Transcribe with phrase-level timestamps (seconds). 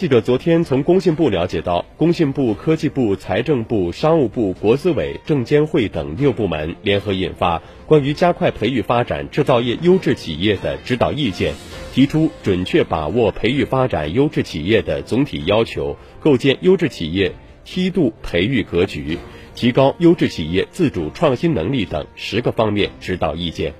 [0.00, 11.52] 记者昨天从工信部了解到工信部科技部财政部商务部国资委证监会等六部门联合印发关于加快培育发展制造业优质企业的指导意见
[11.92, 17.34] 提出准确把握培育发展优质企业的总体要求构建优质企业
[17.66, 19.18] 梯度培育格局
[19.54, 23.74] 提高优质企业自主创新能力等十个方面指导意见